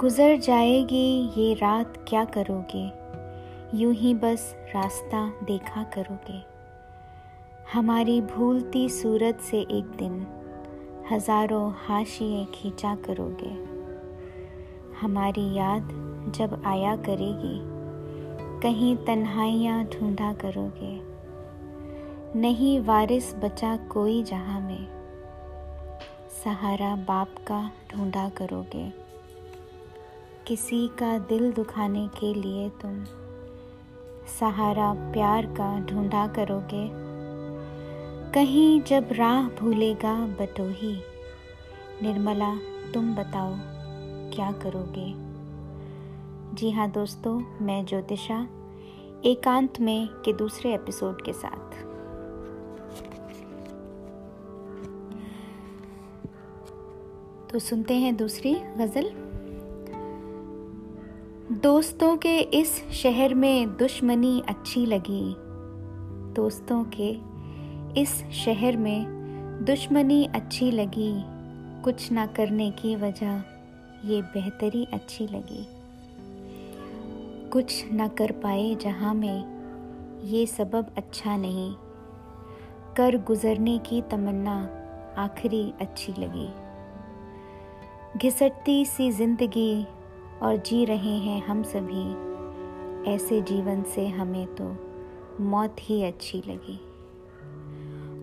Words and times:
गुजर 0.00 0.36
जाएगी 0.36 1.06
ये 1.36 1.54
रात 1.54 1.94
क्या 2.08 2.24
करोगे? 2.24 2.84
यूँ 3.78 3.92
ही 3.94 4.12
बस 4.14 4.42
रास्ता 4.74 5.22
देखा 5.44 5.82
करोगे। 5.82 6.42
हमारी 7.72 8.20
भूलती 8.20 8.88
सूरत 8.88 9.40
से 9.40 9.60
एक 9.60 9.84
दिन 9.98 10.14
हज़ारों 11.10 11.72
हाशिए 11.76 12.44
खींचा 12.44 12.94
करोगे। 12.94 13.50
हमारी 15.00 15.52
याद 15.54 15.88
जब 16.36 16.62
आया 16.66 16.94
करेगी, 16.96 17.58
कहीं 18.62 18.96
तन्हाइयाँ 18.96 19.82
ढूंढा 19.84 20.32
करोगे। 20.32 20.94
नहीं 22.40 22.80
वारिस 22.80 23.34
बचा 23.34 23.76
कोई 23.76 24.22
जहाँ 24.22 24.60
में, 24.60 24.86
सहारा 26.44 26.94
बाप 26.96 27.34
का 27.46 27.70
ढूंढा 27.90 28.28
करोगे। 28.28 29.07
किसी 30.48 30.88
का 30.88 31.18
दिल 31.18 31.52
दुखाने 31.52 32.08
के 32.08 32.34
लिए 32.34 32.68
तुम 32.68 33.04
सहारा 34.40 34.92
प्यार 34.92 35.46
का 35.46 35.80
ढूंढा 35.80 36.26
करोगे। 36.26 36.90
कहीं 38.32 38.82
जब 38.82 39.08
राह 39.12 39.48
भूलेगा 39.48 40.14
बटोही। 40.14 41.00
निर्मला, 42.02 42.56
तुम 42.92 43.14
बताओ, 43.14 43.54
क्या 44.34 44.52
करोगे? 44.52 45.14
जी 46.56 46.70
हाँ 46.70 46.90
दोस्तों, 46.90 47.64
मैं 47.64 47.86
ज्योतिषा, 47.86 48.48
एकांत 49.24 49.80
में 49.80 50.08
के 50.08 50.32
दूसरे 50.32 50.74
एपिसोड 50.74 51.22
के 51.22 51.32
साथ। 51.32 51.84
तो 57.50 57.58
सुनते 57.58 57.94
हैं 57.94 58.16
दूसरी 58.16 58.54
गज़ल। 58.54 59.27
दोस्तों 61.62 62.16
के 62.16 62.38
इस 62.38 62.90
शहर 62.90 63.34
में 63.34 63.76
दुश्मनी 63.76 64.42
अच्छी 64.48 64.86
लगी। 64.86 65.34
दोस्तों 66.34 66.84
के 66.84 67.08
इस 68.00 68.24
शहर 68.32 68.76
में 68.76 69.04
दुश्मनी 69.64 70.24
अच्छी 70.34 70.70
लगी। 70.70 71.12
कुछ 71.82 72.12
ना 72.12 72.26
करने 72.26 72.70
की 72.70 72.96
वजह 72.96 73.42
ये 74.04 74.22
बेहतरी 74.22 74.84
अच्छी 74.92 75.26
लगी। 75.26 75.66
कुछ 77.50 77.92
ना 77.92 78.08
कर 78.08 78.32
पाए 78.32 78.74
जहाँ 78.74 79.14
में 79.14 79.44
ये 80.24 80.46
सबब 80.46 80.94
अच्छा 80.96 81.36
नहीं। 81.36 81.74
कर 82.96 83.16
गुजरने 83.16 83.78
की 83.78 84.02
तमन्ना 84.02 84.70
आखिरी 85.18 85.72
अच्छी 85.80 86.12
लगी। 86.18 86.48
घिसटती 88.18 88.84
सी 88.84 89.10
ज़िंदगी 89.12 89.86
और 90.42 90.56
जी 90.56 90.84
रहे 90.84 91.16
हैं 91.18 91.46
हम 91.46 91.62
सभी। 91.62 92.28
ऐसे 93.10 93.40
जीवन 93.40 93.82
से 93.82 94.08
हमें 94.08 94.46
तो 94.54 94.76
मौत 95.40 95.76
ही 95.80 96.02
अच्छी 96.04 96.38
लगी। 96.38 96.80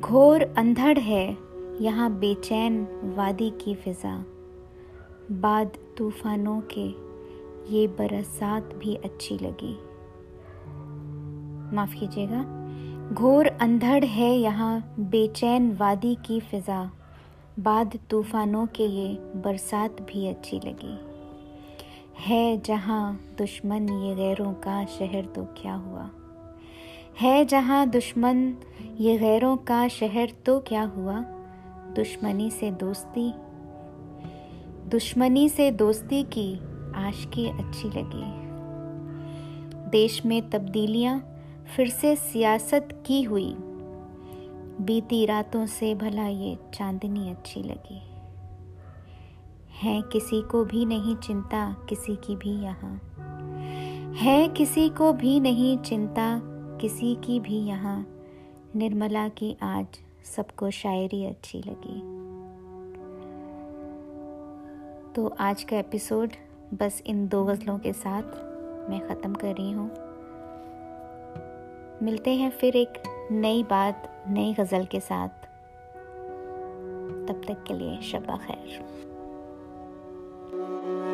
घोर 0.00 0.42
अंधड़ 0.42 0.98
है 0.98 1.36
यहाँ 1.80 2.10
बेचैन 2.18 2.86
वादी 3.16 3.50
की 3.50 3.74
फिजा। 3.74 4.24
बाद 5.30 5.78
तूफानों 5.98 6.60
के 6.60 6.86
ये 7.74 7.86
बरसात 7.86 8.74
भी 8.74 8.94
अच्छी 8.94 9.34
लगी। 9.34 9.74
माफ़ 11.76 11.94
कीजिएगा। 11.94 12.42
घोर 13.14 13.46
अंधड़ 13.46 14.04
है 14.04 14.32
यहाँ 14.36 14.94
बेचैन 15.00 15.76
वादी 15.76 16.14
की 16.14 16.40
फिजा। 16.40 16.90
बाद 17.58 17.98
तूफानों 18.10 18.66
के 18.66 18.82
ये 18.82 19.08
बरसात 19.36 20.02
भी 20.02 20.28
अच्छी 20.28 20.56
लगी। 20.56 21.09
है 22.20 22.60
जहाँ 22.60 23.20
दुश्मन 23.38 23.88
ये 23.88 24.14
गैरों 24.14 24.52
का 24.52 24.84
शहर 24.84 25.24
तो 25.24 25.44
क्या 25.44 25.74
हुआ? 25.74 26.10
है 27.20 27.44
जहाँ 27.44 27.90
दुश्मन 27.90 28.56
ये 28.98 29.18
गैरों 29.18 29.56
का 29.56 29.88
शहर 29.88 30.32
तो 30.46 30.60
क्या 30.60 30.82
हुआ? 30.82 31.20
दुश्मनी 31.96 32.50
से 32.50 32.70
दोस्ती? 32.70 33.34
दुश्मनी 34.88 35.48
से 35.48 35.70
दोस्ती 35.70 36.22
की 36.22 36.54
आशकी 36.94 37.48
अच्छी 37.48 37.88
लगी। 37.88 38.40
देश 39.90 40.26
में 40.26 40.50
तब्दीलियाँ 40.50 41.42
फिर 41.76 41.88
से 41.88 42.16
सियासत 42.16 43.02
की 43.06 43.22
हुई। 43.22 43.54
बीती 44.80 45.26
रातों 45.26 45.66
से 45.66 45.94
भला 45.94 46.26
ये 46.26 46.58
चांदनी 46.74 47.30
अच्छी 47.30 47.62
लगी। 47.62 48.09
है 49.82 50.02
किसी 50.02 50.42
को 50.42 50.64
भी 50.64 50.84
नहीं 50.84 51.16
चिंता 51.16 51.76
किसी 51.88 52.16
की 52.16 52.36
भी 52.36 52.50
यहाँ। 52.50 53.00
है 54.14 54.48
किसी 54.48 54.88
को 54.88 55.12
भी 55.12 55.40
नहीं 55.40 55.78
चिंता 55.78 56.40
किसी 56.80 57.14
की 57.14 57.40
भी 57.40 57.58
यहाँ। 57.58 58.06
निर्मला 58.76 59.28
की 59.28 59.56
आज 59.62 59.86
सबको 60.36 60.70
शायरी 60.70 61.26
अच्छी 61.26 61.58
लगी। 61.58 62.00
तो 65.12 65.36
आज 65.40 65.62
का 65.62 65.78
एपिसोड 65.78 66.30
बस 66.74 67.02
इन 67.06 67.28
दो 67.28 67.44
गज़लों 67.44 67.78
के 67.78 67.92
साथ 67.92 68.22
मैं 68.90 69.08
ख़त्म 69.08 69.34
कर 69.34 69.54
रही 69.54 69.72
हूँ। 69.72 69.90
मिलते 72.02 72.34
हैं 72.34 72.50
फिर 72.50 72.76
एक 72.76 73.02
नई 73.30 73.62
बात, 73.62 74.24
नई 74.28 74.54
गज़ल 74.54 74.84
के 74.84 75.00
साथ। 75.00 75.28
तब 77.28 77.42
तक 77.48 77.64
के 77.66 77.74
लिए 77.74 78.00
शबा 78.02 78.36
खैर। 78.36 79.09
Thank 80.70 80.84
you. 80.84 81.09